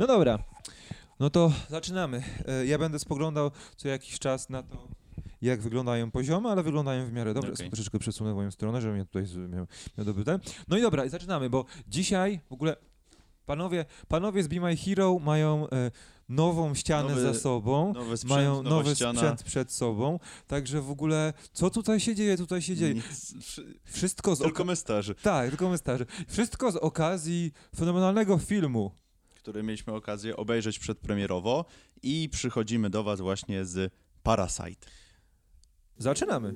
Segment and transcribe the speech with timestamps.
[0.00, 0.38] No dobra,
[1.20, 2.22] no to zaczynamy.
[2.48, 4.88] E, Ja będę spoglądał co jakiś czas na to,
[5.42, 7.52] jak wyglądają poziomy, ale wyglądają w miarę dobrze.
[7.52, 7.68] Okej.
[7.70, 9.66] Troszeczkę przesunę w moją stronę, żebym ja tutaj miał,
[9.98, 10.40] miał dobry ten.
[10.68, 12.76] No i dobra, zaczynamy, bo dzisiaj w ogóle
[13.46, 15.90] panowie, panowie z Be My Hero mają e,
[16.28, 17.92] nową ścianę Nowy- za sobą.
[17.92, 19.20] Nowy sprzęt, mają nowy ściana.
[19.20, 22.94] sprzęt przed sobą, także w ogóle co tutaj się dzieje, tutaj się dzieje.
[22.94, 26.06] Nic, wszy- Wszystko z tylko my starzy, Tak, tylko my starzy.
[26.28, 28.90] Wszystko z okazji fenomenalnego filmu.
[29.40, 31.64] Który mieliśmy okazję obejrzeć przedpremierowo
[32.02, 34.86] i przychodzimy do was właśnie z Parasite.
[35.98, 36.54] Zaczynamy.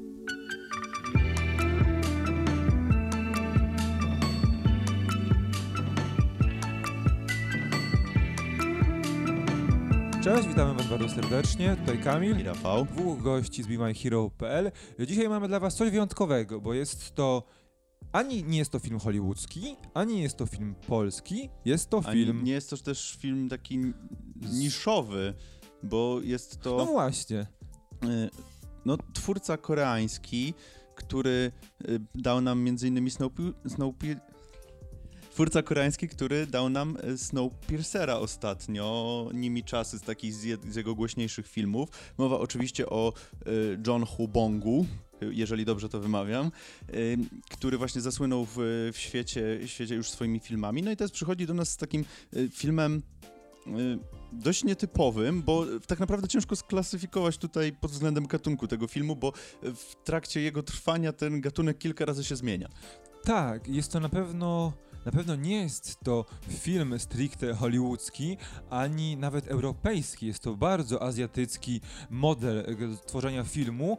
[10.25, 11.77] Cześć, witamy Was bardzo serdecznie.
[11.77, 12.85] Tutaj Kamil, I Rafał.
[12.85, 14.71] dwóch gości z BeMyHero.pl.
[15.07, 17.43] Dzisiaj mamy dla Was coś wyjątkowego, bo jest to
[18.13, 22.45] ani nie jest to film hollywoodzki, ani jest to film polski, jest to Ani film.
[22.45, 23.79] nie jest to też film taki
[24.53, 25.35] niszowy,
[25.83, 27.41] bo jest to No właśnie.
[28.05, 28.31] y,
[28.85, 30.55] no, twórca koreański,
[30.95, 31.53] który
[32.15, 34.17] dał nam między innymi Snowpi-
[35.33, 41.89] Twórca koreański, który dał nam Snowpiercera ostatnio, Nimi Czasy, z takich z, jego głośniejszych filmów.
[42.19, 43.13] Mowa oczywiście o
[43.47, 46.51] y, John Hu Bongu, y, jeżeli dobrze to wymawiam,
[46.95, 47.19] y,
[47.51, 48.55] który właśnie zasłynął w,
[48.93, 50.83] w świecie, świecie już swoimi filmami.
[50.83, 52.05] No i teraz przychodzi do nas z takim
[52.37, 53.03] y, filmem
[53.67, 53.99] y,
[54.33, 59.95] dość nietypowym, bo tak naprawdę ciężko sklasyfikować tutaj pod względem gatunku tego filmu, bo w
[60.05, 62.69] trakcie jego trwania ten gatunek kilka razy się zmienia.
[63.25, 64.73] Tak, jest to na pewno.
[65.05, 68.37] Na pewno nie jest to film stricte hollywoodzki,
[68.71, 70.27] ani nawet europejski.
[70.27, 71.81] Jest to bardzo azjatycki
[72.11, 73.99] model e, tworzenia filmu,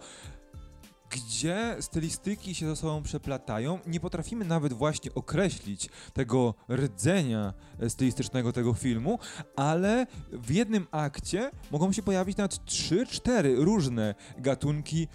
[1.09, 3.80] gdzie stylistyki się ze sobą przeplatają.
[3.88, 9.20] Nie potrafimy nawet właśnie określić tego rdzenia e, stylistycznego tego filmu,
[9.56, 15.08] ale w jednym akcie mogą się pojawić nawet 3-4 różne gatunki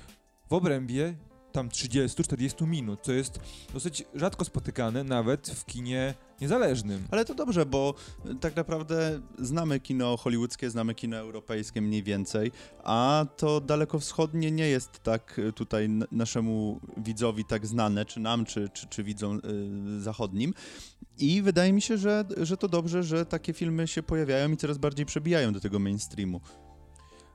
[0.48, 1.14] w obrębie
[1.52, 3.40] tam 30-40 minut, co jest
[3.74, 7.04] dosyć rzadko spotykane nawet w kinie niezależnym.
[7.10, 7.94] Ale to dobrze, bo
[8.40, 12.52] tak naprawdę znamy kino hollywoodzkie, znamy kino europejskie mniej więcej,
[12.84, 18.68] a to dalekowschodnie nie jest tak y, tutaj naszemu widzowi tak znane, czy nam, czy,
[18.68, 19.40] czy, czy widzom
[19.96, 20.54] y, zachodnim.
[21.18, 24.78] I wydaje mi się, że, że to dobrze, że takie filmy się pojawiają i coraz
[24.78, 26.40] bardziej przebijają do tego mainstreamu.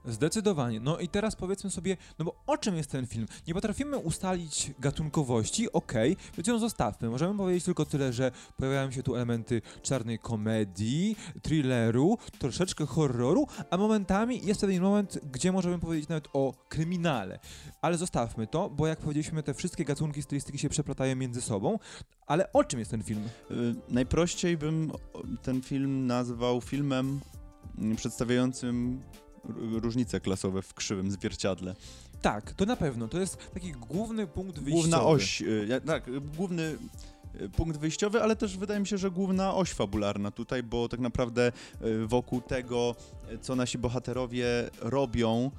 [0.07, 0.79] Zdecydowanie.
[0.79, 3.25] No i teraz powiedzmy sobie, no bo o czym jest ten film?
[3.47, 7.09] Nie potrafimy ustalić gatunkowości, okej, więc ją zostawmy.
[7.09, 13.77] Możemy powiedzieć tylko tyle, że pojawiają się tu elementy czarnej komedii, thrilleru, troszeczkę horroru, a
[13.77, 17.39] momentami jest pewien moment, gdzie możemy powiedzieć nawet o kryminale.
[17.81, 21.79] Ale zostawmy to, bo jak powiedzieliśmy, te wszystkie gatunki stylistyki się przeplatają między sobą.
[22.27, 23.23] Ale o czym jest ten film?
[23.51, 24.91] Y, Najprościej bym
[25.41, 27.19] ten film nazwał filmem
[27.95, 29.01] przedstawiającym
[29.71, 31.75] różnice klasowe w krzywym zwierciadle.
[32.21, 33.07] Tak, to na pewno.
[33.07, 34.73] To jest taki główny punkt wyjściowy.
[34.81, 36.77] Główna oś, y, ja- tak, główny
[37.41, 40.99] y, punkt wyjściowy, ale też wydaje mi się, że główna oś fabularna tutaj, bo tak
[40.99, 41.51] naprawdę
[41.85, 42.95] y, wokół tego,
[43.41, 44.47] co nasi bohaterowie
[44.81, 45.51] robią,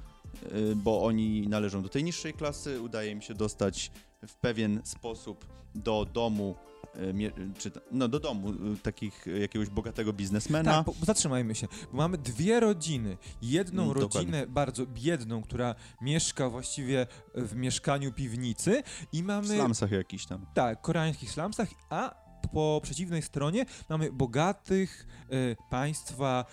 [0.75, 3.91] bo oni należą do tej niższej klasy, udaje im się dostać
[4.27, 5.45] w pewien sposób
[5.75, 6.55] do domu,
[6.95, 10.83] y, mie- czy no do domu y, takich y, jakiegoś bogatego biznesmena.
[10.83, 11.67] Tak, zatrzymajmy się.
[11.91, 13.17] Bo mamy dwie rodziny.
[13.41, 14.47] Jedną Mm, rodzinę dokładnie.
[14.47, 18.83] bardzo biedną, która mieszka właściwie w mieszkaniu piwnicy
[19.13, 20.45] i w mamy slumsach jakiś tam.
[20.53, 26.45] tak, koreańskich slumsach, a po przeciwnej stronie mamy bogatych e, państwa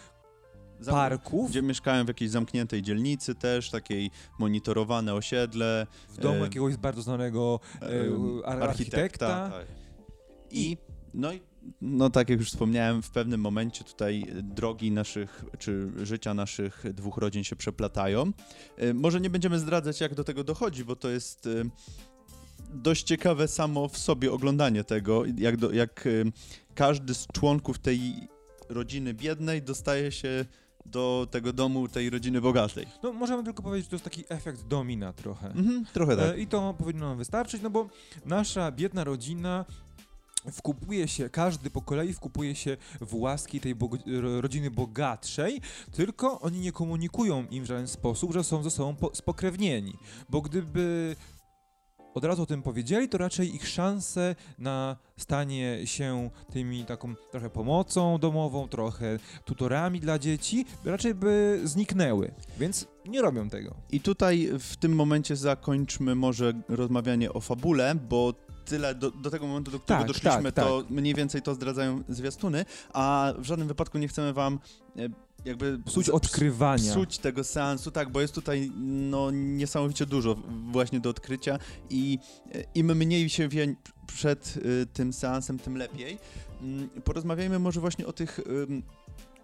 [0.81, 5.87] Zam- parków Gdzie mieszkają w jakiejś zamkniętej dzielnicy też, takiej monitorowane osiedle.
[6.09, 9.51] w domu e, jakiegoś bardzo znanego e, ar- architekta.
[9.51, 9.67] tak.
[10.51, 10.77] I
[11.15, 11.41] no i
[11.81, 17.17] no tak jak już wspomniałem, w pewnym momencie tutaj drogi naszych, czy życia naszych dwóch
[17.17, 18.33] rodzin się przeplatają.
[18.77, 21.51] E, Może nie będziemy zdradzać, jak do tego dochodzi, bo to jest e,
[22.75, 26.11] dość ciekawe samo w sobie oglądanie tego, jak, do, jak e,
[26.75, 28.29] każdy z członków tej
[28.69, 30.45] rodziny biednej dostaje się
[30.87, 32.87] do tego domu tej rodziny bogatej.
[33.03, 35.47] No możemy tylko powiedzieć, że to jest taki efekt domina trochę.
[35.51, 36.27] Mhm, trochę tak.
[36.35, 37.89] E, I to powinno nam wystarczyć, no bo
[38.27, 39.65] nasza biedna rodzina
[40.53, 43.75] wkupuje się, każdy po kolei wkupuje się w łaski tej
[44.07, 45.61] ro- rodziny bogatszej,
[45.93, 49.97] tylko oni nie komunikują im w żaden sposób, że są ze sobą po- spokrewnieni.
[50.29, 51.17] Bo gdyby
[52.15, 57.51] od razu o tym powiedzieli, to raczej ich szanse na stanie się tymi taką trochę
[57.51, 62.31] pomocą domową, trochę tutorami dla dzieci, raczej by zniknęły.
[62.59, 63.75] Więc nie robią tego.
[63.91, 68.35] I tutaj w tym momencie zakończmy może rozmawianie o fabule, bo
[68.65, 72.03] tyle, do, do tego momentu, do którego Tak, doszliśmy, tak, to mniej więcej to zdradzają
[72.09, 74.59] zwiastuny, a w żadnym wypadku nie chcemy wam
[74.97, 75.09] e,
[75.45, 76.91] jakby Psuć odkrywania.
[76.91, 80.37] psuć tego seansu, tak, bo jest tutaj no, niesamowicie dużo
[80.71, 81.59] właśnie do odkrycia
[81.91, 82.19] i
[82.55, 83.75] e, im mniej się wie
[84.07, 86.19] przed e, tym seansem, tym lepiej.
[86.63, 88.41] Mm, Porozmawiajmy może właśnie o tych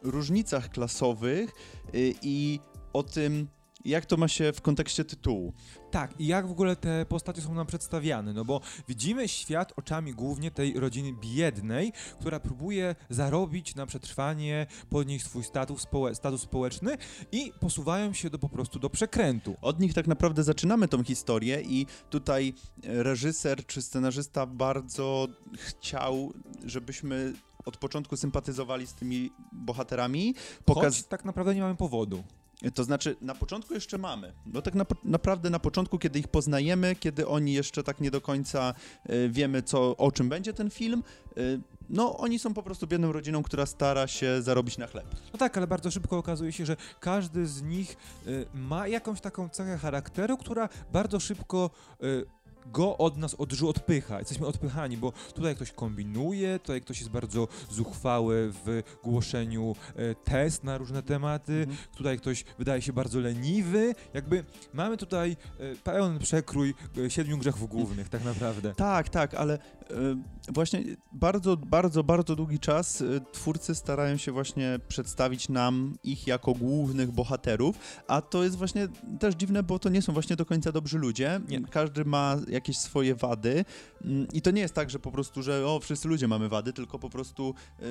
[0.02, 1.90] różnicach klasowych e,
[2.22, 2.60] i
[2.92, 3.48] o tym,
[3.84, 5.52] jak to ma się w kontekście tytułu.
[5.90, 10.14] Tak, i jak w ogóle te postacie są nam przedstawiane, no bo widzimy świat oczami
[10.14, 16.96] głównie tej rodziny biednej, która próbuje zarobić na przetrwanie, podnieść swój status, społe- status społeczny
[17.32, 19.56] i posuwają się do po prostu do przekrętu.
[19.62, 22.54] Od nich tak naprawdę zaczynamy tą historię i tutaj
[22.84, 26.32] e, reżyser czy scenarzysta bardzo chciał,
[26.64, 27.32] żebyśmy
[27.64, 30.34] od początku sympatyzowali z tymi bohaterami.
[30.64, 30.96] Pokaz...
[30.96, 32.22] Choć tak naprawdę nie mamy powodu.
[32.74, 34.32] To znaczy, na początku jeszcze mamy.
[34.46, 38.20] No tak na, naprawdę na początku, kiedy ich poznajemy, kiedy oni jeszcze tak nie do
[38.20, 38.74] końca
[39.04, 41.02] e, wiemy, co, o czym będzie ten film,
[41.36, 41.40] e,
[41.90, 45.06] no oni są po prostu biedną rodziną, która stara się zarobić na chleb.
[45.32, 47.96] No tak, ale bardzo szybko okazuje się, że każdy z nich
[48.26, 51.70] y, ma jakąś taką cechę charakteru, która bardzo szybko
[52.02, 52.26] y,
[52.66, 54.18] go od nas odrzu odpycha.
[54.18, 60.64] Jesteśmy odpychani, bo tutaj ktoś kombinuje, tutaj ktoś jest bardzo zuchwały w głoszeniu y, test
[60.64, 61.78] na różne tematy, Mhm.
[61.96, 63.94] tutaj ktoś wydaje się bardzo leniwy.
[64.14, 68.74] Jakby mamy tutaj y, pełen przekrój y, siedmiu grzechów głównych, tak naprawdę.
[68.74, 69.79] Tak, tak, ale e,
[70.52, 76.54] właśnie bardzo, bardzo, bardzo długi czas e, twórcy starają się właśnie przedstawić nam ich jako
[76.54, 77.76] głównych bohaterów,
[78.08, 78.88] a to jest właśnie
[79.20, 81.40] też dziwne, bo to nie są właśnie do końca dobrzy ludzie.
[81.48, 81.60] Nie.
[81.60, 83.64] Każdy ma jakieś swoje wady
[84.04, 86.72] mm, i to nie jest tak, że po prostu, że o, wszyscy ludzie mamy wady,
[86.72, 87.82] tylko po prostu e,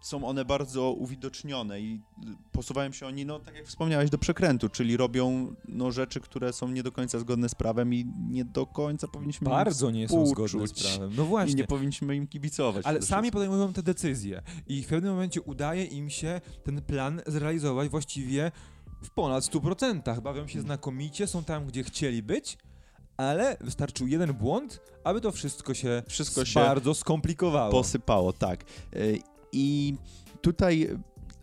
[0.00, 4.68] są one bardzo uwidocznione i y, posuwają się oni, no tak jak wspomniałeś, do przekrętu,
[4.68, 8.66] czyli robią no, rzeczy, które są nie do końca zgodne z prawem i nie do
[8.66, 11.12] końca powinniśmy im Bardzo nie są zgodne z prawem.
[11.16, 11.54] No I właśnie.
[11.54, 12.86] nie powinniśmy im kibicować.
[12.86, 13.32] Ale sami wszystkim.
[13.32, 18.52] podejmują te decyzje i w pewnym momencie udaje im się ten plan zrealizować właściwie
[19.02, 20.20] w ponad 100%.
[20.20, 22.58] Bawią się znakomicie, są tam, gdzie chcieli być,
[23.16, 27.70] ale wystarczył jeden błąd, aby to wszystko się, Wszystko się bardzo skomplikowało.
[27.72, 28.64] posypało, tak.
[29.52, 29.94] I
[30.40, 30.88] tutaj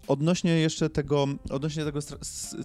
[0.07, 2.00] odnośnie jeszcze tego, odnośnie tego,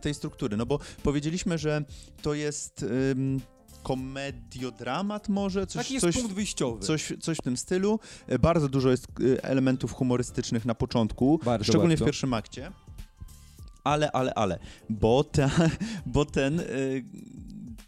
[0.03, 1.85] tej struktury, no bo powiedzieliśmy, że
[2.23, 3.41] to jest ym,
[3.83, 6.81] komediodramat może, coś, Taki jest coś, punkt wyjściowy.
[6.87, 7.99] coś, coś w tym stylu.
[8.33, 12.05] Y, Bardzo dużo jest y, elementów humorystycznych na początku, Bardzo, szczególnie bardzo.
[12.05, 12.73] w pierwszym akcie.
[13.85, 14.59] Ale, ale, ale,
[14.91, 15.51] bo, ta,
[16.07, 17.05] bo ten, y,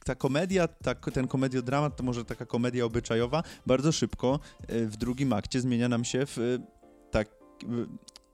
[0.04, 4.40] ta komedia, ta, ten komediodramat, to może taka komedia obyczajowa, bardzo szybko
[4.70, 6.58] y, w drugim akcie zmienia nam się w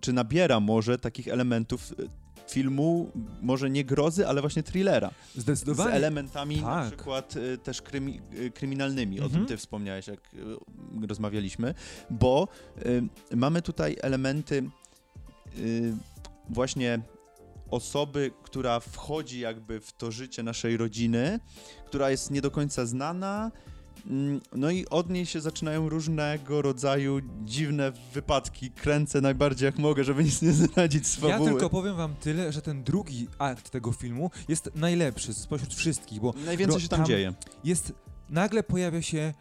[0.00, 2.09] czy nabiera może takich elementów y,
[2.49, 3.11] filmu,
[3.43, 5.11] może nie grozy, ale właśnie thrillera.
[5.35, 5.94] Z Zdecydowanie.
[5.94, 6.87] elementami na Tak.
[6.87, 9.21] przykład y, też krymi, y, kryminalnymi.
[9.21, 9.41] O Mhm.
[9.41, 11.75] tym ty wspomniałeś, jak y, rozmawialiśmy,
[12.11, 12.49] bo
[13.37, 14.71] mamy tutaj elementy
[16.49, 17.00] właśnie
[17.71, 21.41] osoby, która wchodzi jakby w to życie naszej rodziny,
[21.87, 23.50] która jest nie do końca znana.
[24.06, 28.70] Mm, No i od niej się zaczynają różnego rodzaju dziwne wypadki.
[28.70, 32.62] Kręcę najbardziej jak mogę, żeby nic nie zdradzić z Ja tylko powiem wam tyle, że
[32.62, 37.32] ten drugi akt tego filmu jest najlepszy spośród wszystkich, bo Najwięcej się tam, tam dzieje.
[37.64, 37.93] jest,
[38.31, 39.35] nagle pojawia się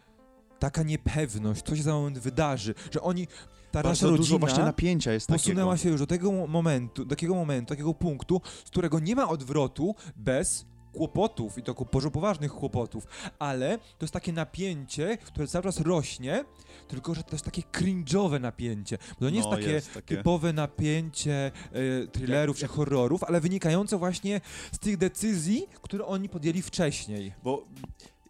[0.58, 4.64] taka niepewność, co się za moment wydarzy, że oni, ta nasza Bardzo rodzina dużo właśnie
[4.64, 5.82] napięcia jest posunęła takiego.
[5.82, 9.94] się już do tego momentu, do takiego momentu, takiego punktu, z którego nie ma odwrotu
[10.16, 13.06] bez kłopotów i to bardzo poważnych kłopotów,
[13.38, 16.44] ale to jest takie napięcie, które cały czas rośnie,
[16.88, 20.16] tylko że to jest takie cringe'owe napięcie, bo to nie No, jest takie jest takie-
[20.16, 24.40] typowe napięcie e, thrillerów czy horrorów, ale wynikające właśnie
[24.72, 27.32] z tych decyzji, które oni podjęli wcześniej.
[27.42, 27.66] Bo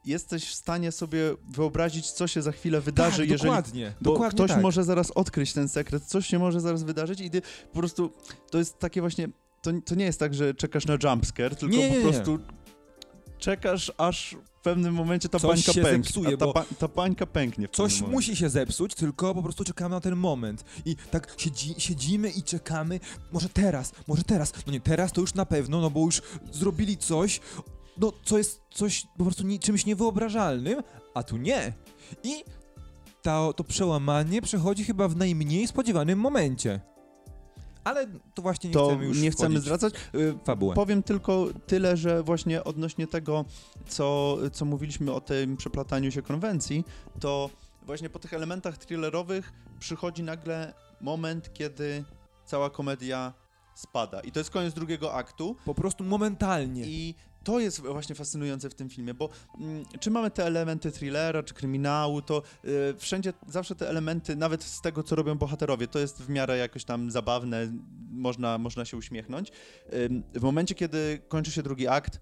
[0.05, 4.37] jesteś w stanie sobie wyobrazić, co się za chwilę wydarzy, tak, jeżeli dokładnie, Bo dokładnie
[4.37, 4.63] ktoś tak.
[4.63, 8.11] może zaraz odkryć ten sekret, coś się może zaraz wydarzyć i ty po prostu,
[8.51, 9.29] to jest takie właśnie,
[9.63, 12.39] to, to nie jest tak, że czekasz na jumpscare, tylko Nie, nie, po prostu
[13.39, 16.89] czekasz, aż w pewnym momencie ta Coś pańka się pęknie, zepsuje, ta, bo pa, ta
[16.89, 20.65] pańka pęknie w Coś musi się zepsuć, tylko po prostu czekamy na ten moment.
[20.85, 23.01] I tak siedzi, siedzimy i czekamy,
[23.33, 24.53] może teraz, może teraz.
[24.67, 27.41] No nie teraz to już na pewno, no bo już zrobili coś,
[27.99, 30.83] no co jest coś po prostu nie, czymś niewyobrażalnym,
[31.15, 31.73] a tu nie.
[32.23, 32.45] I
[33.23, 36.81] to, to przełamanie przechodzi chyba w najmniej spodziewanym momencie.
[37.85, 39.95] Ale to właśnie nie To chcemy już nie chcemy zdradzać.
[40.15, 40.75] Y, fabułę.
[40.75, 43.45] Powiem tylko tyle, że właśnie odnośnie tego,
[43.89, 46.85] co, co mówiliśmy o tym przeplataniu się konwencji,
[47.21, 47.51] to
[47.83, 52.05] właśnie po tych elementach thrillerowych przychodzi nagle moment, kiedy
[52.45, 53.33] cała komedia
[53.75, 54.21] spada.
[54.21, 55.57] I to jest koniec drugiego aktu.
[55.65, 56.85] Po prostu momentalnie.
[56.87, 59.29] I to jest właśnie fascynujące w tym filmie, bo
[59.61, 64.65] mm, czy mamy te elementy thrillera, czy kryminału, to y, wszędzie zawsze te elementy, nawet
[64.65, 67.73] z tego, co robią bohaterowie, to jest w miarę jakoś tam zabawne,
[68.11, 69.53] można, można się uśmiechnąć.
[70.35, 72.21] W momencie, kiedy kończy się drugi akt,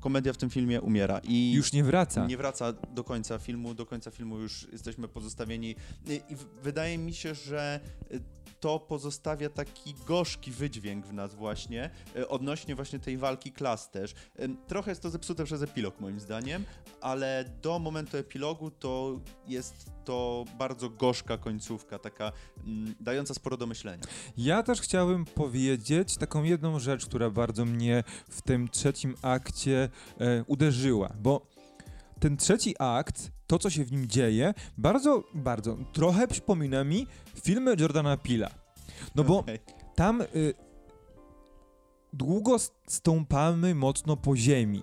[0.00, 2.26] komedia w tym filmie umiera i Już nie wraca.
[2.26, 6.98] nie wraca do końca filmu, do końca filmu już jesteśmy pozostawieni i, i w- wydaje
[6.98, 7.80] mi się, że
[8.12, 8.20] y,
[8.64, 14.14] to pozostawia taki gorzki wydźwięk w nas właśnie, y, odnośnie właśnie tej walki klas też.
[14.40, 16.64] Ym, Trochę jest to zepsute przez epilog moim zdaniem,
[17.00, 22.32] ale do momentu epilogu to jest to bardzo gorzka końcówka, taka
[22.66, 24.04] mm, dająca sporo do myślenia.
[24.36, 29.88] Ja też chciałbym powiedzieć taką jedną rzecz, która bardzo mnie w tym trzecim akcie
[30.20, 31.46] e, uderzyła, bo
[32.20, 37.06] ten trzeci akt, to co się w nim dzieje, bardzo, bardzo, trochę przypomina mi
[37.42, 38.50] filmy Jordana Pila.
[39.14, 39.58] No bo Okej.
[39.94, 40.54] tam y,
[42.12, 44.82] długo stąpamy mocno po ziemi.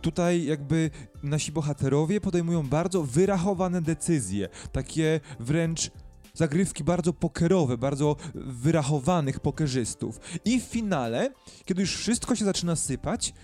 [0.00, 0.90] Tutaj jakby
[1.22, 5.90] nasi bohaterowie podejmują bardzo wyrachowane decyzje, takie wręcz
[6.34, 10.20] zagrywki bardzo pokerowe, bardzo wyrachowanych pokerzystów.
[10.44, 11.32] I w finale,
[11.64, 13.34] kiedy już wszystko się zaczyna sypać,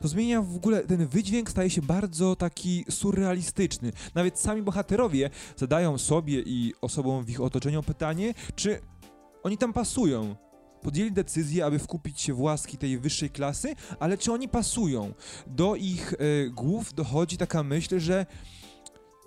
[0.00, 3.92] to zmienia w ogóle, ten wydźwięk staje się bardzo taki surrealistyczny.
[4.14, 8.80] Nawet sami bohaterowie zadają sobie i osobom w ich otoczeniu pytanie, czy
[9.42, 10.36] oni tam pasują.
[10.82, 15.12] Podjęli decyzję, aby wkupić się w łaski tej wyższej klasy, ale czy oni pasują?
[15.46, 18.26] Do ich e, głów dochodzi taka myśl, że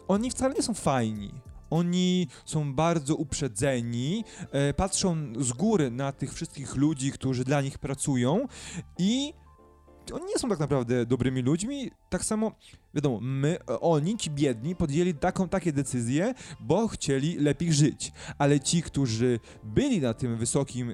[0.07, 1.33] oni wcale nie są fajni.
[1.69, 7.79] Oni są bardzo uprzedzeni, e, patrzą z góry na tych wszystkich ludzi, którzy dla nich
[7.79, 8.47] pracują
[8.97, 9.33] i
[10.11, 11.91] oni nie są tak naprawdę dobrymi ludźmi.
[12.09, 12.51] Tak samo,
[12.93, 18.11] wiadomo, my, e, oni, ci biedni, podjęli taką, takie decyzje, bo chcieli lepiej żyć.
[18.37, 20.93] Ale ci, którzy byli na tym wysokim, e,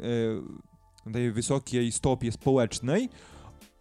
[1.06, 3.10] na tej wysokiej stopie społecznej,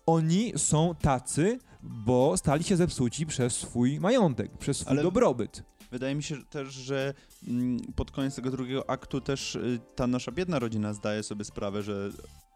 [0.06, 5.62] oni są tacy, bo stali się zepsuci przez swój majątek, przez swój Ale- dobrobyt.
[5.90, 7.14] Wydaje mi się też, że
[7.48, 11.82] mm, pod koniec tego drugiego aktu też y, ta nasza biedna rodzina zdaje sobie sprawę,
[11.82, 12.10] że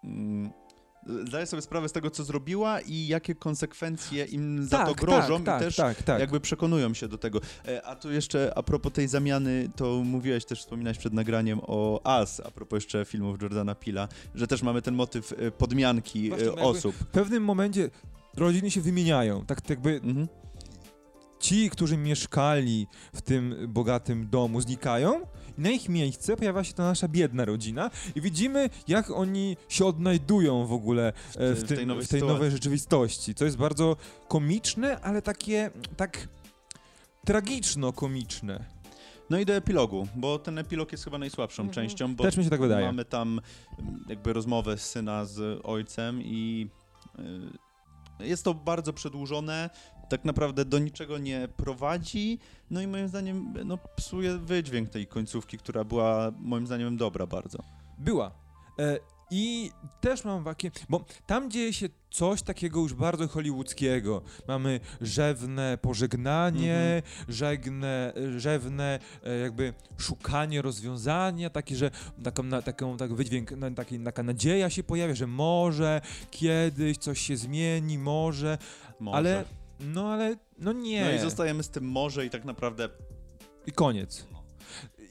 [0.05, 0.51] mm,
[1.27, 5.45] zdaje sobie sprawę z tego, co zrobiła i jakie konsekwencje im za to grożą tak,
[5.45, 6.21] tak, i też tak, tak.
[6.21, 7.41] jakby przekonują się do tego.
[7.69, 12.01] E, A tu jeszcze a propos tej zamiany, to mówiłeś też, wspominałeś przed nagraniem o
[12.05, 16.47] As, a propos jeszcze filmów Jordana Pila, że też mamy ten motyw e, podmianki Właśnie,
[16.47, 16.95] e, jakby- osób.
[16.95, 17.91] W pewnym momencie
[18.37, 20.29] rodziny się wymieniają, tak jakby Mhm.
[21.41, 25.27] ci, którzy mieszkali w tym bogatym domu, znikają
[25.59, 29.87] i na ich miejsce pojawia się ta nasza biedna rodzina i widzimy, jak oni się
[29.87, 33.57] odnajdują w ogóle e, w, w tym, tej nowej w tej nowej rzeczywistości, co jest
[33.57, 33.97] bardzo
[34.29, 36.29] komiczne, ale takie tak
[37.27, 38.65] tragiczno-komiczne.
[39.31, 41.75] No i do epilogu, bo ten epilog jest chyba najsłabszą Mhm.
[41.75, 42.87] częścią, bo Też mi się tak wydaje.
[42.87, 43.41] mamy tam
[43.79, 46.69] mm, jakby rozmowę syna z ojcem i
[48.21, 49.71] y, jest to bardzo przedłużone,
[50.09, 52.39] tak naprawdę do niczego nie prowadzi,
[52.71, 57.59] no i moim zdaniem no, psuje wydźwięk tej końcówki, która była moim zdaniem dobra bardzo.
[57.99, 58.31] Była.
[58.79, 58.99] E,
[59.31, 64.23] I też mam takie, bo tam dzieje się coś takiego już bardzo hollywoodzkiego.
[64.49, 71.91] Mamy rzewne pożegnanie, żegnę, rzewne e, jakby szukanie rozwiązania, takie, że
[72.25, 77.21] taką, na, taką tak wydźwięk, na, taki, taka nadzieja się pojawia, że może kiedyś coś
[77.21, 78.59] się zmieni, może,
[79.01, 79.19] Może.
[79.19, 79.45] ale
[79.85, 81.05] no ale no nie.
[81.05, 82.89] No i zostajemy z tym może i tak naprawdę
[83.67, 84.27] I koniec.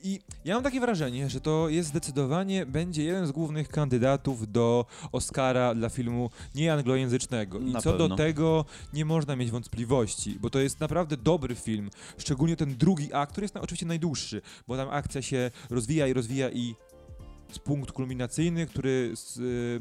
[0.04, 4.86] I ja mam takie wrażenie, że to jest zdecydowanie będzie jeden z głównych kandydatów do
[5.12, 7.60] Oscara dla filmu nieanglojęzycznego.
[7.60, 8.08] I Na co pewno.
[8.08, 11.90] do tego nie można mieć wątpliwości, bo to jest naprawdę dobry film.
[12.18, 16.14] Szczególnie ten drugi akt, który jest na, oczywiście najdłuższy, bo tam akcja się rozwija i
[16.14, 16.76] rozwija i
[17.52, 19.80] z punkt kulminacyjny, który z, y,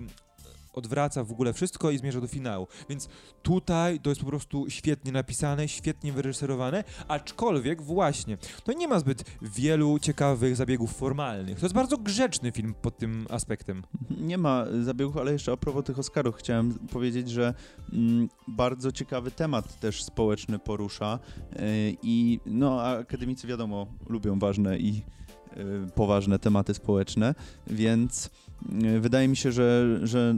[0.72, 2.66] odwraca w ogóle wszystko i zmierza do finału.
[2.88, 3.08] Więc
[3.42, 9.24] tutaj to jest po prostu świetnie napisane, świetnie wyreżyserowane, aczkolwiek właśnie, to nie ma zbyt
[9.42, 11.60] wielu ciekawych zabiegów formalnych.
[11.60, 13.82] To jest bardzo grzeczny film pod tym aspektem.
[14.20, 17.54] Nie ma zabiegów, ale jeszcze a propos tych Oscarów chciałem powiedzieć, że
[17.92, 21.18] mm, bardzo ciekawy temat też społeczny porusza
[21.52, 21.60] yy,
[22.02, 25.02] i no akademicy wiadomo lubią ważne i yy,
[25.94, 27.34] poważne tematy społeczne,
[27.66, 28.30] więc
[28.82, 30.34] yy, wydaje mi się, że, że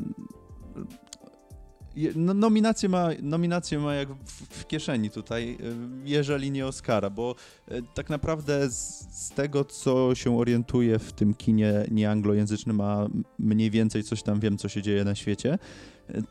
[2.14, 7.34] no, nominację, ma, nominację ma jak w, w kieszeni tutaj, yy, jeżeli nie Oscara, bo
[7.70, 13.08] yy, tak naprawdę z, z tego, co się orientuje w tym kinie nieanglojęzycznym, a
[13.38, 15.58] mniej więcej coś tam wiem, co się dzieje na świecie,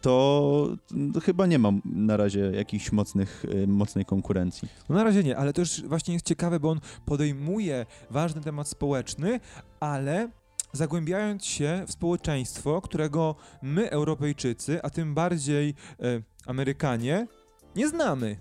[0.02, 0.76] to
[1.16, 4.68] yy, chyba nie mam na razie jakichś mocnych, yy, mocnej konkurencji.
[4.90, 8.68] No na razie nie, ale to już właśnie jest ciekawe, bo on podejmuje ważny temat
[8.68, 9.40] społeczny,
[9.80, 10.30] ale
[10.74, 17.28] zagłębiając się w społeczeństwo, którego my, Europejczycy, a tym bardziej e, Amerykanie
[17.76, 18.38] nie znamy.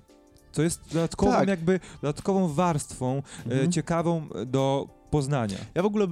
[0.52, 1.48] Co jest dodatkową, Tak.
[1.48, 3.72] jakby dodatkową warstwą e, Mhm.
[3.72, 5.56] ciekawą do poznania.
[5.74, 6.08] Ja w ogóle e,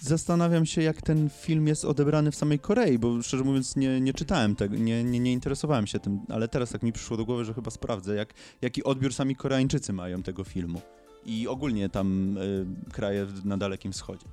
[0.00, 4.12] zastanawiam się, jak ten film jest odebrany w samej Korei, bo szczerze mówiąc nie, nie
[4.14, 7.44] czytałem tego, nie, nie, nie interesowałem się tym, ale teraz tak mi przyszło do głowy,
[7.44, 10.80] że chyba sprawdzę, jak, jaki odbiór sami Koreańczycy mają tego filmu.
[11.26, 14.26] I ogólnie tam y, kraje na Dalekim Wschodzie.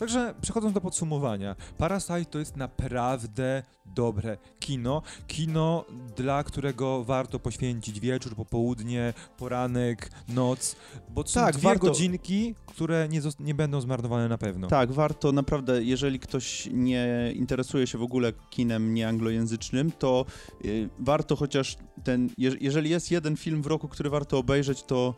[0.00, 5.02] Także przechodząc do podsumowania, Parasite to jest naprawdę dobre kino.
[5.26, 5.84] Kino,
[6.16, 10.76] dla którego warto poświęcić wieczór, popołudnie, poranek, noc,
[11.08, 14.68] bo to są Tak, dwie warto- godzinki, które nie, nie będą zmarnowane na pewno.
[14.68, 20.24] Tak, warto naprawdę, jeżeli ktoś nie interesuje się w ogóle kinem nieanglojęzycznym, to
[20.64, 25.14] y, warto chociaż ten, je, jeżeli jest jeden film w roku, który warto obejrzeć, to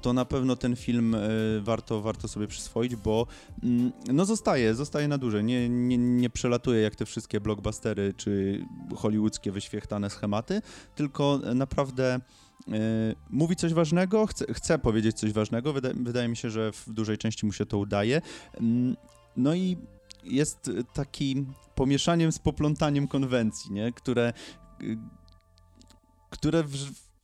[0.00, 3.26] to na pewno ten film y, warto, warto sobie przyswoić, bo
[3.62, 8.64] mm, no zostaje, zostaje na dłużej, nie, nie, nie przelatuje jak te wszystkie blockbustery czy
[8.96, 10.62] hollywoodzkie wyświechtane schematy,
[10.94, 12.20] tylko naprawdę
[12.68, 12.72] y,
[13.30, 17.18] mówi coś ważnego, chce, chce powiedzieć coś ważnego, wyda, wydaje mi się, że w dużej
[17.18, 18.22] części mu się to udaje.
[18.54, 18.96] Mm,
[19.36, 19.76] No i
[20.24, 23.92] jest taki pomieszaniem z poplątaniem konwencji, nie?
[23.92, 24.32] które,
[24.82, 24.98] y,
[26.30, 26.76] które w,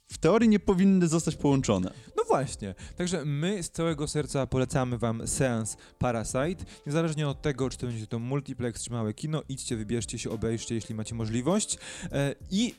[0.09, 1.91] w teorii nie powinny zostać połączone.
[2.37, 6.65] Właśnie, także my z całego serca polecamy wam seans Parasite.
[6.87, 10.75] Niezależnie od tego, czy to będzie to multiplex, czy małe kino, idźcie, wybierzcie się, obejrzcie,
[10.75, 11.79] jeśli macie możliwość.
[12.13, 12.75] E, I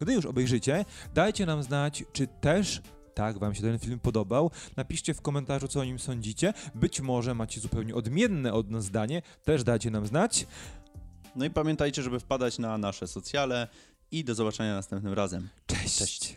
[0.00, 2.82] gdy już obejrzycie, dajcie nam znać, czy też
[3.14, 4.50] tak wam się ten film podobał.
[4.76, 6.52] Napiszcie w komentarzu, co o nim sądzicie.
[6.74, 10.46] Być może macie zupełnie odmienne od nas zdanie, też dajcie nam znać.
[11.36, 13.68] No i pamiętajcie, żeby wpadać na nasze socjale
[14.10, 15.48] i do zobaczenia następnym razem.
[15.66, 15.98] Cześć!
[15.98, 16.36] Cześć.